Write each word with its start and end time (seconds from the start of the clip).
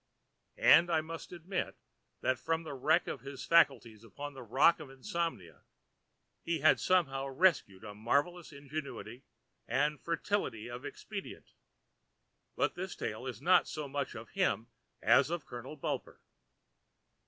And 0.57 0.89
I 0.89 1.01
must 1.01 1.31
admit 1.31 1.75
that 2.21 2.39
from 2.39 2.63
the 2.63 2.73
wreck 2.73 3.05
of 3.07 3.21
his 3.21 3.45
faculties 3.45 4.03
upon 4.03 4.33
the 4.33 4.41
rock 4.41 4.79
of 4.79 4.89
insomnia 4.89 5.61
he 6.41 6.61
had 6.61 6.79
somehow 6.79 7.27
rescued 7.27 7.83
a 7.83 7.93
marvellous 7.93 8.51
ingenuity 8.51 9.25
and 9.67 10.01
fertility 10.01 10.67
of 10.67 10.85
expedient. 10.85 11.51
But 12.55 12.73
this 12.73 12.95
tale 12.95 13.27
is 13.27 13.43
not 13.43 13.67
so 13.67 13.87
much 13.87 14.15
of 14.15 14.29
him 14.29 14.69
as 15.03 15.29
of 15.29 15.45
Colonel 15.45 15.75
Bulper. 15.77 16.19